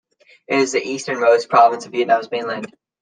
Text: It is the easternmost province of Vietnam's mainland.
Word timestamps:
It 0.47 0.57
is 0.57 0.71
the 0.71 0.81
easternmost 0.81 1.47
province 1.47 1.85
of 1.85 1.91
Vietnam's 1.91 2.31
mainland. 2.31 2.73